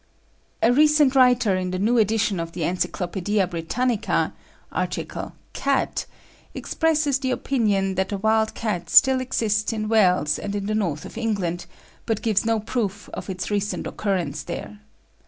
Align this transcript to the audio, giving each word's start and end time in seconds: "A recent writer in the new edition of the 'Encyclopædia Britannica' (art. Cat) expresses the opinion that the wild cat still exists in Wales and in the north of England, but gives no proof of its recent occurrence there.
"A 0.63 0.73
recent 0.73 1.13
writer 1.13 1.55
in 1.55 1.69
the 1.69 1.77
new 1.77 1.99
edition 1.99 2.39
of 2.39 2.53
the 2.53 2.61
'Encyclopædia 2.61 3.47
Britannica' 3.47 4.33
(art. 4.71 4.97
Cat) 5.53 6.07
expresses 6.55 7.19
the 7.19 7.29
opinion 7.29 7.93
that 7.93 8.09
the 8.09 8.17
wild 8.17 8.55
cat 8.55 8.89
still 8.89 9.21
exists 9.21 9.71
in 9.71 9.87
Wales 9.87 10.39
and 10.39 10.55
in 10.55 10.65
the 10.65 10.73
north 10.73 11.05
of 11.05 11.19
England, 11.19 11.67
but 12.07 12.23
gives 12.23 12.43
no 12.47 12.59
proof 12.59 13.09
of 13.13 13.29
its 13.29 13.51
recent 13.51 13.85
occurrence 13.85 14.41
there. 14.41 14.79